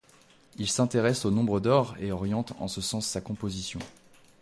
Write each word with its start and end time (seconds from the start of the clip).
Il 0.57 0.67
s'intéresse 0.67 1.25
au 1.25 1.29
nombre 1.29 1.59
d'or 1.59 1.93
et 1.99 2.11
oriente 2.11 2.53
en 2.59 2.67
ce 2.67 2.81
sens 2.81 3.05
sa 3.05 3.21
composition. 3.21 3.77